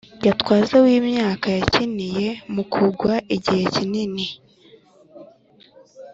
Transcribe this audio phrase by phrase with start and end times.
[0.23, 4.25] Gatwaza w’imyaka yakiniye Mukugwa igihe kinini